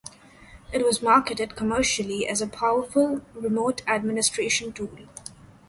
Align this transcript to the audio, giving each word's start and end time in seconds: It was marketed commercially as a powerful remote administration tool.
It 0.73 0.83
was 0.83 1.03
marketed 1.03 1.55
commercially 1.55 2.27
as 2.27 2.41
a 2.41 2.47
powerful 2.47 3.21
remote 3.35 3.83
administration 3.87 4.73
tool. 4.73 4.97